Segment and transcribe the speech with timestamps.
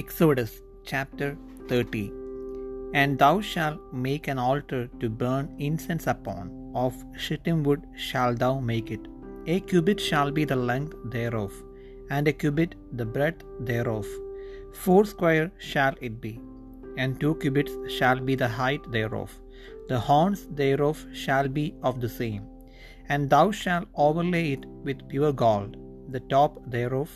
[0.00, 0.50] Exodus
[0.88, 1.28] chapter
[1.68, 2.00] 30
[3.00, 8.52] And thou shalt make an altar to burn incense upon, of shittim wood shalt thou
[8.70, 9.06] make it.
[9.54, 11.54] A cubit shall be the length thereof,
[12.10, 14.06] and a cubit the breadth thereof.
[14.82, 16.34] Foursquare shall it be,
[16.98, 19.32] and two cubits shall be the height thereof.
[19.88, 22.44] The horns thereof shall be of the same.
[23.08, 25.72] And thou shalt overlay it with pure gold,
[26.16, 27.10] the top thereof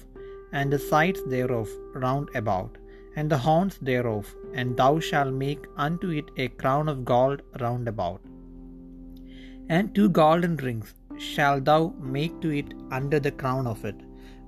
[0.53, 2.77] and the sides thereof round about,
[3.17, 7.87] and the horns thereof, and thou shalt make unto it a crown of gold round
[7.89, 8.21] about.
[9.69, 13.99] And two golden rings shalt thou make to it under the crown of it,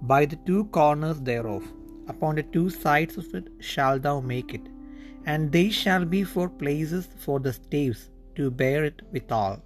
[0.03, 1.65] by the two corners thereof,
[2.09, 4.67] upon the two sides of it shalt thou make it,
[5.27, 9.63] and they shall be for places for the staves to bear it withal.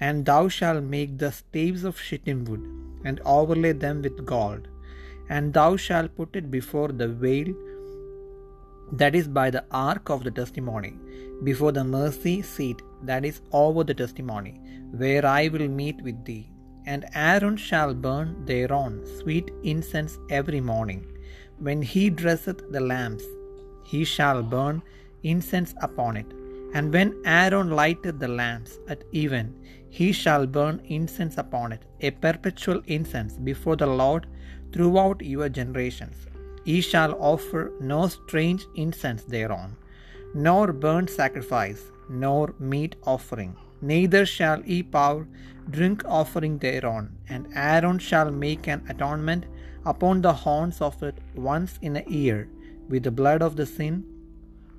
[0.00, 2.64] And thou shalt make the staves of shittim wood,
[3.04, 4.68] and overlay them with gold
[5.28, 7.54] and thou shalt put it before the veil
[8.92, 10.94] that is by the ark of the testimony,
[11.42, 16.50] before the mercy seat that is over the testimony, where I will meet with thee.
[16.86, 21.06] And Aaron shall burn thereon sweet incense every morning.
[21.58, 23.24] When he dresseth the lamps,
[23.84, 24.82] he shall burn
[25.22, 26.26] incense upon it.
[26.74, 29.54] And when Aaron lighteth the lamps at even,
[29.88, 34.26] he shall burn incense upon it, a perpetual incense before the Lord
[34.74, 36.26] throughout your generations.
[36.64, 39.76] Ye shall offer no strange incense thereon,
[40.34, 45.28] nor burnt sacrifice, nor meat offering, neither shall ye pour
[45.70, 47.16] drink offering thereon.
[47.28, 49.46] And Aaron shall make an atonement
[49.86, 52.48] upon the horns of it once in a year,
[52.88, 54.04] with the blood of the sin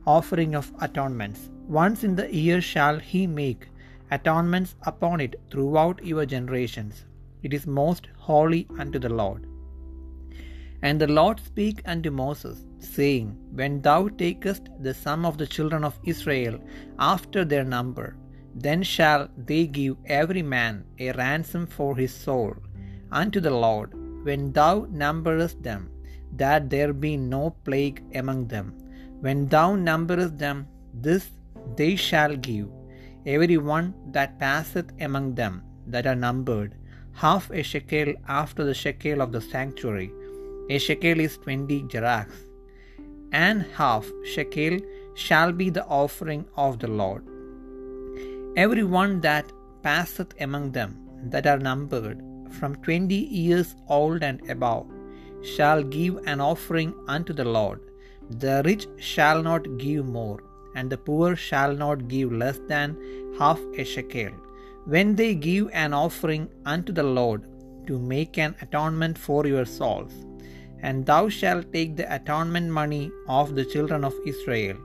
[0.06, 1.50] offering of atonements.
[1.68, 3.70] Once in the year shall he make
[4.12, 7.06] atonements upon it throughout your generations.
[7.42, 9.48] It is most holy unto the Lord.
[10.88, 12.58] And the Lord spake unto Moses,
[12.96, 13.28] saying,
[13.60, 16.58] When thou takest the sum of the children of Israel
[17.14, 18.08] after their number,
[18.64, 20.76] then shall they give every man
[21.06, 22.52] a ransom for his soul
[23.22, 23.90] unto the Lord,
[24.28, 25.82] when thou numberest them,
[26.42, 28.68] that there be no plague among them.
[29.26, 30.60] When thou numberest them,
[31.06, 31.26] this
[31.80, 32.68] they shall give,
[33.36, 33.88] every one
[34.18, 35.56] that passeth among them
[35.88, 36.72] that are numbered,
[37.24, 40.12] half a shekel after the shekel of the sanctuary
[40.70, 42.36] a shekel is twenty gerahs,
[43.32, 44.80] and half shekel
[45.14, 47.24] shall be the offering of the Lord.
[48.58, 49.52] Every one that
[49.84, 50.92] passeth among them
[51.32, 52.22] that are numbered
[52.60, 54.88] from twenty years old and above
[55.44, 57.82] shall give an offering unto the Lord.
[58.44, 60.40] The rich shall not give more,
[60.76, 62.98] and the poor shall not give less than
[63.40, 64.32] half a shekel.
[64.86, 67.44] When they give an offering unto the Lord
[67.88, 70.14] to make an atonement for your souls,
[70.88, 73.06] and thou shalt take the atonement money
[73.38, 74.78] of the children of Israel,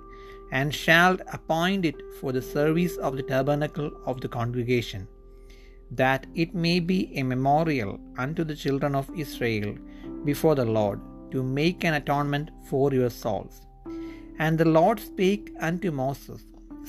[0.59, 5.03] and shalt appoint it for the service of the tabernacle of the congregation,
[6.01, 7.93] that it may be a memorial
[8.25, 9.73] unto the children of Israel
[10.31, 11.01] before the Lord,
[11.33, 13.57] to make an atonement for your souls.
[14.45, 16.43] And the Lord spake unto Moses,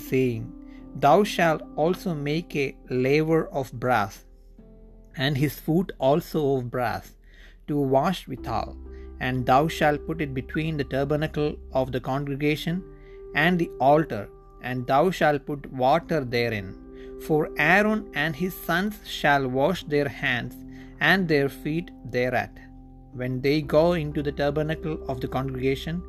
[0.09, 0.43] saying,
[1.03, 2.75] Thou shalt also make a
[3.07, 4.15] laver of brass,
[5.25, 7.07] and his foot also of brass,
[7.67, 8.71] to wash withal
[9.27, 11.49] and thou shalt put it between the tabernacle
[11.79, 12.77] of the congregation
[13.43, 14.23] and the altar,
[14.69, 16.69] and thou shalt put water therein.
[17.25, 20.55] For Aaron and his sons shall wash their hands
[21.09, 22.53] and their feet thereat.
[23.19, 26.01] When they go into the tabernacle of the congregation,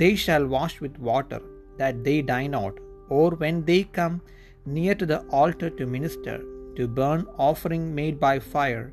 [0.00, 1.42] they shall wash with water,
[1.80, 2.74] that they die not.
[3.08, 4.16] Or when they come
[4.64, 6.36] near to the altar to minister,
[6.76, 8.86] to burn offering made by fire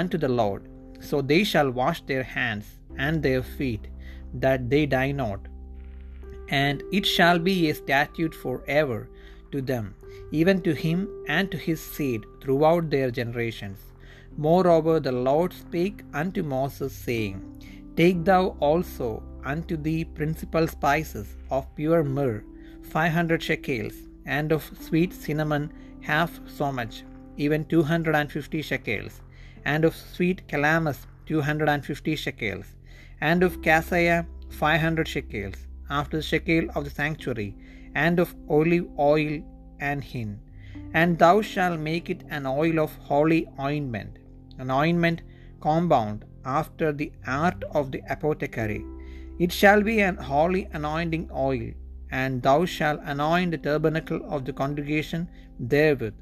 [0.00, 0.68] unto the Lord,
[1.00, 2.66] so they shall wash their hands
[2.98, 3.88] and their feet,
[4.34, 5.40] that they die not.
[6.48, 9.08] And it shall be a statute for ever
[9.52, 9.94] to them,
[10.30, 13.78] even to him and to his seed throughout their generations.
[14.36, 17.40] Moreover, the Lord spake unto Moses, saying,
[17.96, 22.42] Take thou also unto thee principal spices of pure myrrh,
[22.82, 23.94] five hundred shekels,
[24.26, 27.04] and of sweet cinnamon half so much,
[27.36, 29.20] even two hundred and fifty shekels,
[29.64, 32.74] and of sweet calamus two hundred and fifty shekels,
[33.20, 37.56] and of cassia five hundred shekels, after the shekel of the sanctuary,
[37.94, 39.42] and of olive oil
[39.80, 40.40] and hin.
[40.92, 44.18] And thou shalt make it an oil of holy ointment,
[44.58, 45.22] an ointment
[45.60, 48.84] compound after the art of the apothecary.
[49.38, 51.72] It shall be an holy anointing oil,
[52.10, 55.28] and thou shalt anoint the tabernacle of the congregation
[55.58, 56.14] therewith,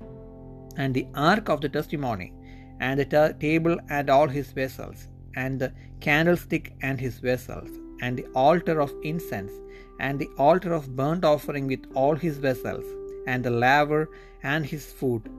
[0.76, 2.32] and the ark of the testimony,
[2.80, 7.70] and the ta- table and all his vessels, and the candlestick and his vessels,
[8.00, 9.52] and the altar of incense,
[10.00, 12.84] and the altar of burnt offering with all his vessels,
[13.26, 14.10] and the laver
[14.42, 15.30] and his food.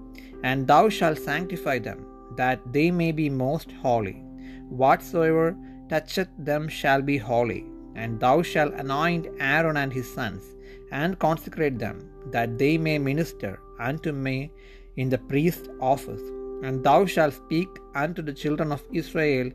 [0.44, 2.06] And thou shalt sanctify them,
[2.38, 4.24] that they may be most holy.
[4.70, 5.56] Whatsoever
[5.90, 7.66] toucheth them shall be holy.
[7.96, 10.44] And thou shalt anoint Aaron and his sons,
[10.92, 14.52] and consecrate them, that they may minister unto me
[14.98, 16.22] in the priest's office.
[16.64, 19.52] And thou shalt speak unto the children of Israel,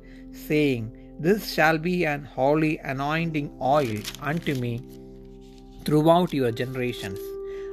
[0.47, 0.85] saying,
[1.19, 4.75] This shall be an holy anointing oil unto me
[5.85, 7.19] throughout your generations.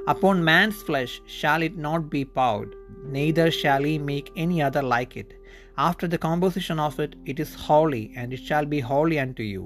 [0.07, 2.75] Upon man's flesh shall it not be poured,
[3.17, 5.33] neither shall he make any other like it.
[5.77, 9.63] After the composition of it, it is holy, and it shall be holy unto you.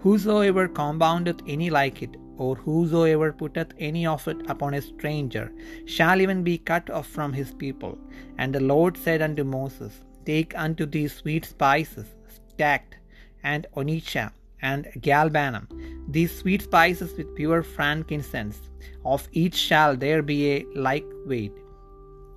[0.00, 5.52] Whosoever compoundeth any like it, or whosoever putteth any of it upon a stranger,
[5.84, 7.98] shall even be cut off from his people.
[8.38, 12.96] And the Lord said unto Moses, Take unto thee sweet spices, stacte,
[13.42, 15.66] and onycha, and galbanum,
[16.08, 18.58] these sweet spices with pure frankincense.
[19.04, 21.52] Of each shall there be a like weight.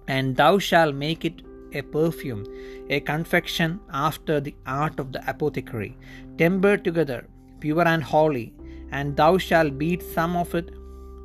[0.07, 1.41] And thou shalt make it
[1.73, 2.45] a perfume,
[2.89, 5.97] a confection after the art of the apothecary,
[6.37, 7.27] tempered together,
[7.59, 8.53] pure and holy.
[8.91, 10.71] And thou shalt beat some of it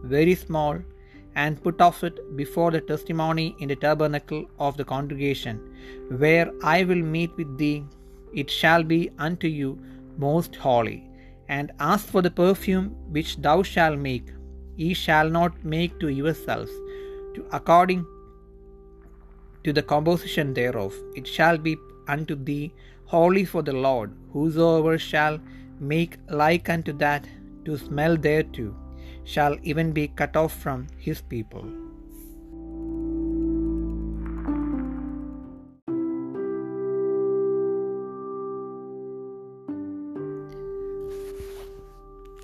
[0.05, 0.79] very small,
[1.35, 5.59] and put off it before the testimony in the tabernacle of the congregation,
[6.19, 7.85] where I will meet with thee.
[8.33, 9.79] It shall be unto you
[10.19, 11.09] most holy.
[11.49, 14.33] And as for the perfume which thou shalt make,
[14.77, 16.71] ye shall not make to yourselves,
[17.35, 18.07] to according
[19.65, 20.95] to the composition thereof.
[21.17, 21.77] It shall be
[22.07, 22.73] unto thee
[23.07, 24.15] holy for the Lord.
[24.33, 25.41] Whosoever shall
[25.81, 27.27] make like unto that
[27.69, 28.69] to smell thereto,
[29.25, 31.85] shall even be cut off from his people.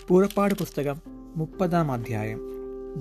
[0.08, 0.96] പുറപ്പാട് പുസ്തകം
[1.37, 2.40] മുപ്പതാം അധ്യായം.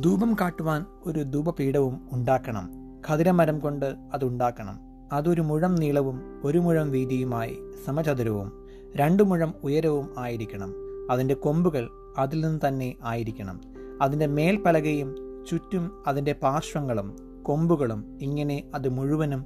[0.01, 2.69] ധൂപം കാട്ടുവാൻ ഒരു ധൂപപീഠവും ഉണ്ടാക്കണം.
[3.09, 4.79] ഖതിരമരം കൊണ്ട് അതുണ്ടാക്കണം
[5.13, 10.73] അതൊരു മുഴം നീളവും ഒരു മുഴം വീതിയുമായി സമചതുരവും രണ്ടു മുഴം ഉയരവും ആയിരിക്കണം.
[11.11, 13.61] അതിന്റെ കൊമ്പുകൾ അതിൽ നിന്ന് തന്നെ ആയിരിക്കണം.
[14.01, 15.15] അതിന്റെ മേൽപ്പലകയും
[15.49, 19.45] ചുറ്റും അതിന്റെ പാർശ്വങ്ങളും കൊമ്പുകളും ഇങ്ങനെ അത് മുഴുവനും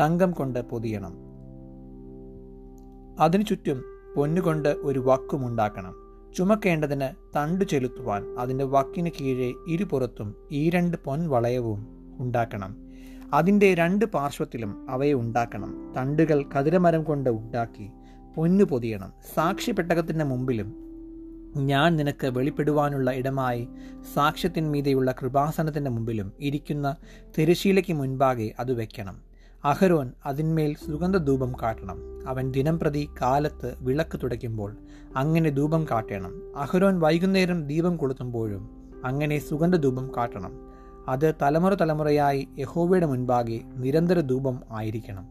[0.00, 1.12] തങ്കം കൊണ്ട് പൊതിയണം.
[3.20, 3.84] അതിനു ചുറ്റും
[4.16, 5.94] പൊന്നുകൊണ്ട് ഒരു വക്കുമുണ്ടാക്കണം
[6.36, 11.86] ചുമക്കേണ്ടതിന് തണ്ടു ചെലുത്തുവാൻ അതിന്റെ വക്കിന് കീഴെ ഇരുപുറത്തും ഈ രണ്ട് പൊൻവളയവും
[12.18, 12.76] ഉണ്ടാക്കണം.
[13.34, 15.92] അതിന്റെ രണ്ട് പാർശ്വത്തിലും അവയെ ഉണ്ടാക്കണം.
[15.96, 17.90] തണ്ടുകൾ കതിരമരം കൊണ്ട് ഉണ്ടാക്കി
[18.36, 19.12] പൊന്നു പൊതിയണം.
[19.34, 20.83] സാക്ഷിപ്പെട്ടകത്തിന്റെ മുമ്പിലും
[21.56, 23.68] ഞാൻ നിനക്ക് വെളിപ്പെടുവാനുള്ള ഇടമായി
[24.14, 26.96] സാക്ഷ്യത്തിന്മീതെയുള്ള കൃപാസനത്തിന്റെ മുമ്പിലും ഇരിക്കുന്ന
[27.38, 29.20] തിരശീലയ്ക്ക് മുൻപാകെ അത് വെക്കണം.
[29.64, 32.28] അഹരോൻ അതിന്മേൽ സുഗന്ധധൂപം കാട്ടണം.
[32.28, 34.76] അവൻ ദിനം പ്രതി കാലത്ത് വിളക്ക് തുടയ്ക്കുമ്പോൾ
[35.16, 36.58] അങ്ങനെ ധൂപം കാട്ടണം.
[36.58, 38.70] അഹരോൻ വൈകുന്നേരം ദീപം കൊളുത്തുമ്പോഴും
[39.04, 40.52] അങ്ങനെ സുഗന്ധധൂപം കാട്ടണം.
[41.08, 45.26] അത് തലമുറ തലമുറയായി യഹോവയുടെ മുൻപാകെ നിരന്തര ധൂപം ആയിരിക്കണം.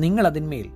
[0.00, 0.70] നിങ്ങൾ അതിന്മേൽ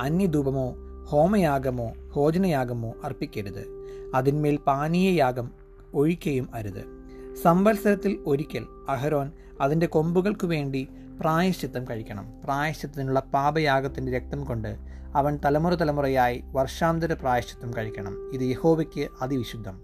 [0.00, 0.74] അന്യധൂപമോ
[1.06, 3.79] ഹോമയാഗമോ ഭോജനയാഗമോ അർപ്പിക്കരുത്.
[4.14, 5.50] അതിന്മേൽ പാനീയയാഗം
[5.94, 7.00] ഒഴിക്കുകയും അരുത്.
[7.42, 10.88] സംവത്സരത്തിൽ ഒരിക്കൽ അഹരോൻ അതിന്റെ കൊമ്പുകൾക്ക് വേണ്ടി
[11.20, 12.32] പ്രായശ്ചിത്തം കഴിക്കണം.
[12.44, 14.76] പ്രായശ്ചിത്തത്തിനുള്ള പാപയാഗത്തിന്റെ രക്തം കൊണ്ട്
[15.14, 18.34] അവൻ തലമുറ തലമുറയായി വർഷാന്തര പ്രായശ്ചിത്തം കഴിക്കണം.
[18.34, 19.80] ഇത് യഹോവയ്ക്ക് അതിവിശുദ്ധം.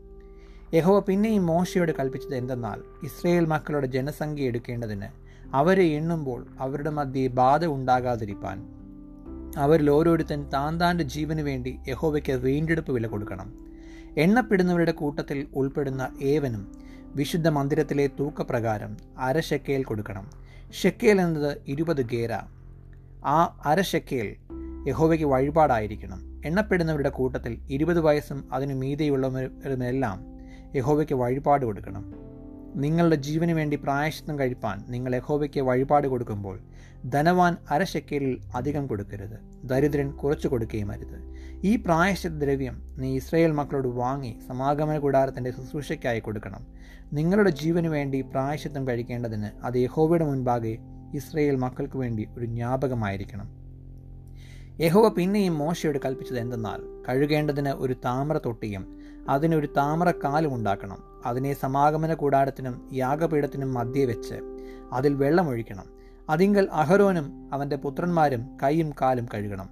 [0.74, 5.06] യഹോവ പിന്നെയും മോശയോട് കൽപ്പിച്ചത് എന്തെന്നാൽ ഇസ്രയേൽ മക്കളുടെ ജനസംഖ്യ എടുക്കേണ്ടതിന്
[5.54, 8.66] അവരെ എണ്ണുമ്പോൾ അവരുടെ മധ്യേ ബാധ ഉണ്ടാകാതിരിപ്പാൻ.
[9.56, 13.66] അവരിൽ ഓരോരുത്തൻ താൻ താന്റെ ജീവന് വേണ്ടി യഹോവയ്ക്ക് വീണ്ടെടുപ്പ് വില കൊടുക്കണം.
[14.16, 16.72] എണ്ണപ്പെടുന്നവരുടെ കൂട്ടത്തിൽ ഉൾപ്പെടുന്ന ഏവനും
[17.14, 20.30] വിശുദ്ധ മന്ദിരത്തിലെ തൂക്കപ്രകാരം അര ഷെക്കേൽ കൊടുക്കണം.
[20.72, 22.32] ഷെക്കേൽ എന്നത് ഇരുപത് ഗേര.
[23.26, 24.36] ആ അര ഷെക്കേൽ
[24.88, 26.42] യഹോവയ്ക്ക് വഴിപാടായിരിക്കണം.
[26.46, 30.24] എണ്ണപ്പെടുന്നവരുടെ കൂട്ടത്തിൽ ഇരുപത് വയസ്സും അതിനു മീതെയുള്ളവരുമെല്ലാം
[30.76, 32.25] യഹോവയ്ക്ക് വഴിപാട് കൊടുക്കണം.
[32.76, 36.60] നിങ്ങളുടെ ജീവന് വേണ്ടി പ്രായശ്ചിത്തം കഴിപ്പാൻ നിങ്ങൾ യഹോവയ്ക്ക് വഴിപാട് കൊടുക്കുമ്പോൾ
[37.08, 39.38] ധനവാൻ അരശക്കലിൽ അധികം കൊടുക്കരുത്.
[39.64, 41.18] ദരിദ്രൻ കുറച്ചു കൊടുക്കുകയും അരുത്.
[41.64, 46.66] ഈ പ്രായശ്ചിത്ത ദ്രവ്യം നീ ഇസ്രയേൽ മക്കളോട് വാങ്ങി സമാഗമന കൂടാരത്തിന്റെ ശുശ്രൂഷയ്ക്കായി കൊടുക്കണം.
[47.12, 50.78] നിങ്ങളുടെ ജീവന് വേണ്ടി പ്രായശ്ചിത്തം കഴിക്കേണ്ടതിന് അത് യഹോവയുടെ മുൻപാകെ
[51.14, 53.66] ഇസ്രയേൽ മക്കൾക്ക് വേണ്ടി ഒരു ജ്ഞാപകമായിരിക്കണം.
[54.80, 60.98] യഹോവ പിന്നെയും മോശയോട് കൽപ്പിച്ചത് എന്തെന്നാൽ കഴുകേണ്ടതിന് ഒരു താമര തൊട്ടിയും അതിനൊരു താമര കാലും ഉണ്ടാക്കണം.
[61.26, 64.34] അതിനെ സമാഗമന കൂടാരത്തിനും യാഗപീഠത്തിനും മധ്യേ വെച്ച്
[64.92, 65.84] അതിൽ വെള്ളമൊഴിക്കണം.
[66.30, 69.68] അതിങ്കൽ അഹരോനും അവന്റെ പുത്രന്മാരും കൈയും കാലും കഴുകണം.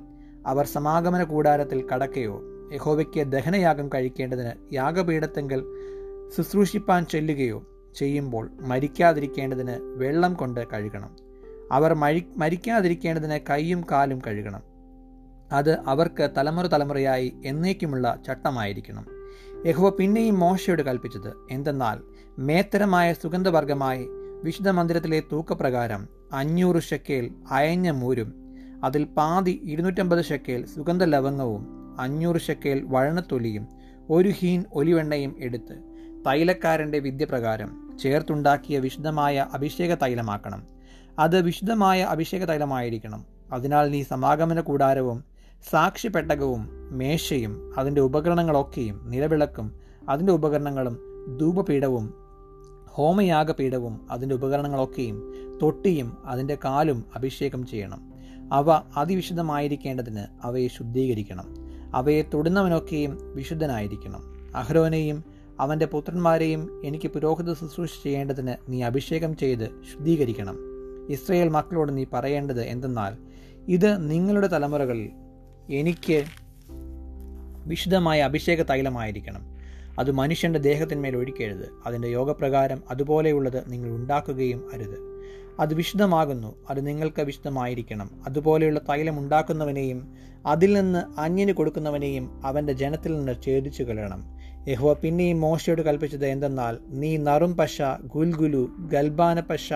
[0.47, 2.41] അവർ സമാഗമന കൂടാരത്തിൽ കടക്കയോ
[2.73, 5.65] യഹോവയ്ക്ക് ദഹനയാഗം കഴിക്കേണ്ടതിന് യാഗപീഠത്തെങ്കിൽ
[6.37, 7.63] ശുശ്രൂഷിപ്പാൻ ചെല്ലുകയോ
[7.97, 11.17] ചെയ്യുമ്പോൾ മരിക്കാതിരിക്കേണ്ടതിന് വെള്ളം കൊണ്ട് കഴുകണം.
[11.73, 14.63] അവർ മരി മരിക്കാതിരിക്കേണ്ടതിന് കൈയും കാലും കഴുകണം.
[15.53, 19.24] അത് അവർക്ക് തലമുറ തലമുറയായി എന്നേക്കുമുള്ള ചട്ടമായിരിക്കണം.
[19.67, 21.99] യഹോവ പിന്നെയും മോശയോട് കൽപ്പിച്ചത് എന്തെന്നാൽ
[22.39, 24.09] മേത്തരമായ സുഗന്ധവർഗമായി
[24.43, 28.31] വിശുദ്ധ മന്ദിരത്തിലെ തൂക്കപ്രകാരം അഞ്ഞൂറ് ഷെക്കേൽ അയഞ്ഞ മൂരും
[28.85, 31.63] അതിൽ പാതി ഇരുന്നൂറ്റമ്പത് ഷെക്കേൽ സുഗന്ധ ലവംഗവും
[32.01, 33.65] അഞ്ഞൂറ് ഷെക്കേൽ വഴണത്തൊലിയും
[34.11, 35.77] ഒരു ഹീൻ ഒലിവെണ്ണയും എടുത്ത്
[36.27, 37.71] തൈലക്കാരന്റെ വിദ്യപ്രകാരം
[38.03, 40.63] ചേർത്തുണ്ടാക്കിയ വിശുദ്ധമായ അഭിഷേക തൈലമാക്കണം.
[41.19, 43.25] അത് വിശുദ്ധമായ അഭിഷേക തൈലമായിരിക്കണം.
[43.53, 45.34] അതിനാൽ നീ സമാഗമന കൂടാരവും
[45.71, 49.75] സാക്ഷ്യപ്പെട്ടകവും മേശയും അതിന്റെ ഉപകരണങ്ങളൊക്കെയും നിലവിളക്കും
[50.09, 50.99] അതിന്റെ ഉപകരണങ്ങളും
[51.41, 52.15] ധൂപപീഠവും
[52.89, 58.01] ഹോമയാഗപീഠവും അതിന്റെ ഉപകരണങ്ങളൊക്കെയും തൊട്ടിയും അതിന്റെ കാലും അഭിഷേകം ചെയ്യണം.
[58.53, 61.45] അവ അതിവിശുദ്ധമായിരിക്കേണ്ടതിന് അവയെ ശുദ്ധീകരിക്കണം.
[61.95, 64.53] അവയെ തൊടുന്നവനൊക്കെയും വിശുദ്ധനായിരിക്കണം.
[64.57, 65.25] അഹ്രോനെയും
[65.61, 70.59] അവന്റെ പുത്രന്മാരെയും എനിക്ക് പുരോഹിത ശുശ്രൂഷ ചെയ്യേണ്ടതിന് നീ അഭിഷേകം ചെയ്ത് ശുദ്ധീകരിക്കണം.
[71.09, 73.17] ഇസ്രയേൽ മക്കളോട് നീ പറയേണ്ടത് എന്തെന്നാൽ
[73.69, 75.11] ഇത് നിങ്ങളുടെ തലമുറകളിൽ
[75.71, 76.25] എനിക്ക്
[77.67, 79.43] വിശുദ്ധമായ അഭിഷേക തൈലമായിരിക്കണം.
[79.99, 81.73] അത് മനുഷ്യന്റെ ദേഹത്തിന്മേൽ ഒഴിക്കരുത്.
[81.87, 85.15] അതിന്റെ യോഗപ്രകാരം അതുപോലെയുള്ളത് നിങ്ങൾ ഉണ്ടാക്കുകയും അരുത്.
[85.61, 86.55] അത് വിശുദ്ധമാകുന്നു.
[86.71, 88.11] അത് നിങ്ങൾക്ക് വിശുദ്ധമായിരിക്കണം.
[88.27, 90.15] അതുപോലെയുള്ള തൈലം ഉണ്ടാക്കുന്നവനെയും
[90.47, 94.35] അതിൽ നിന്ന് അന്യന് കൊടുക്കുന്നവനെയും അവന്റെ ജനത്തിൽ നിന്ന് ഛേദിച്ചു കളയണം
[94.69, 97.83] യഹുവ പിന്നെയും മോശയോട് കൽപ്പിച്ചത് എന്തെന്നാൽ നീ നറും പശ
[98.15, 99.73] ഗുൽഗുലു ഗൽബാന പശ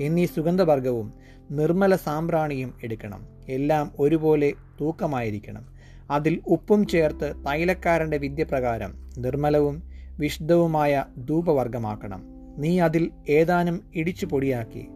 [0.00, 1.12] എന്നീ സുഗന്ധവർഗവും
[1.56, 3.26] നിർമ്മല സാമ്പ്രാണിയും എടുക്കണം.
[3.48, 5.66] എല്ലാം ഒരുപോലെ തൂക്കമായിരിക്കണം.
[6.10, 9.82] അതിൽ ഉപ്പും ചേർത്ത് തൈലക്കാരന്റെ വിദ്യപ്രകാരം നിർമ്മലവും
[10.18, 12.22] വിശുദ്ധവുമായ ധൂപവർഗമാക്കണം
[12.58, 14.88] നീ അതിൽ ഏതാനും ഇടിച്ചു പൊടിയാക്കി.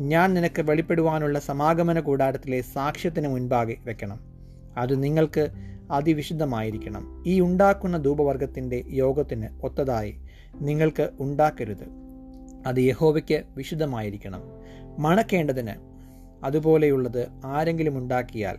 [0.00, 4.20] ഞാൻ നിനക്ക് വെളിപ്പെടുവാനുള്ള സമാഗമന കൂടാരത്തിലെ സാക്ഷ്യത്തിന് മുൻപാകെ വെക്കണം.
[4.78, 5.48] അത് നിങ്ങൾക്ക്
[5.90, 7.24] അതിവിശുദ്ധമായിരിക്കണം.
[7.26, 10.16] ഈ ഉണ്ടാക്കുന്ന ധൂപവർഗത്തിന്റെ യോഗത്തിന് ഒത്തതായി
[10.60, 11.86] നിങ്ങൾക്ക് ഉണ്ടാക്കരുത്.
[12.66, 14.42] അത് യഹോവയ്ക്ക് വിശുദ്ധമായിരിക്കണം.
[14.98, 15.95] മണക്കേണ്ടതിന്
[16.46, 18.56] അതുപോലെയുള്ളത് ആരെങ്കിലും ഉണ്ടാക്കിയാൽ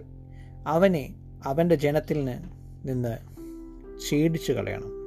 [0.68, 1.16] അവനെ
[1.46, 2.26] അവന്റെ ജനത്തിൽ
[2.86, 3.18] നിന്ന്
[4.10, 5.07] ഛേദിച്ചു കളയണം